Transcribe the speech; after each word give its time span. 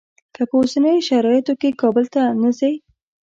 که 0.35 0.41
په 0.49 0.55
اوسنیو 0.59 1.05
شرایطو 1.09 1.53
کې 1.61 1.69
کابل 1.81 2.05
ته 2.13 2.21
نه 2.41 2.49
ځې. 2.59 2.73